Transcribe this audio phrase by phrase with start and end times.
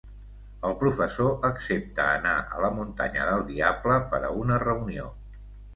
[0.69, 5.11] El professor accepta anar a la muntanya del Diable per a una reunió.